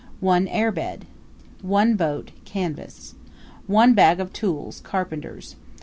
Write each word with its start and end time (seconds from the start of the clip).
1 0.19 0.47
air 0.47 0.71
bed. 0.71 1.05
1 1.61 1.95
boat 1.95 2.31
(canvas} 2.43 3.13
1 3.67 3.93
bag 3.93 4.19
of 4.19 4.33
tools, 4.33 4.81
carpenter's. 4.83 5.55